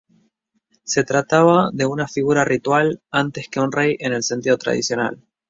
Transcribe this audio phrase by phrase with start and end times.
[0.83, 5.21] Se trataba de una figura ritual antes que un rey en el sentido tradicional.